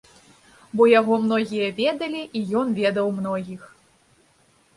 [0.79, 3.61] Бо яго многія ведалі, і ён ведаў многіх.